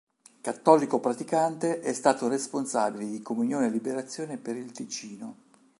[0.41, 5.35] Cattolico praticante, è stato responsabile di Comunione e Liberazione per il Ticino.